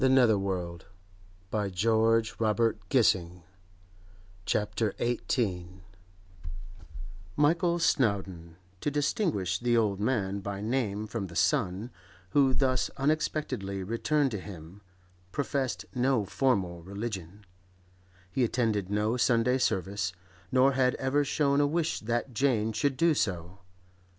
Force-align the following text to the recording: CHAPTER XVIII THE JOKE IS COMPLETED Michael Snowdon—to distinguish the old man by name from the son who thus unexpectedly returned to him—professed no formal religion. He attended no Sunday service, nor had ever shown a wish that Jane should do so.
CHAPTER 0.03 0.25
XVIII 0.25 0.79
THE 1.51 1.69
JOKE 1.71 2.91
IS 2.91 3.05
COMPLETED 4.47 5.81
Michael 7.35 7.77
Snowdon—to 7.77 8.89
distinguish 8.89 9.59
the 9.59 9.77
old 9.77 9.99
man 9.99 10.39
by 10.39 10.59
name 10.59 11.05
from 11.05 11.27
the 11.27 11.35
son 11.35 11.91
who 12.31 12.51
thus 12.51 12.89
unexpectedly 12.97 13.83
returned 13.83 14.31
to 14.31 14.39
him—professed 14.39 15.85
no 15.93 16.25
formal 16.25 16.81
religion. 16.81 17.45
He 18.31 18.43
attended 18.43 18.89
no 18.89 19.17
Sunday 19.17 19.59
service, 19.59 20.13
nor 20.51 20.71
had 20.71 20.95
ever 20.95 21.23
shown 21.23 21.61
a 21.61 21.67
wish 21.67 21.99
that 21.99 22.33
Jane 22.33 22.73
should 22.73 22.97
do 22.97 23.13
so. 23.13 23.59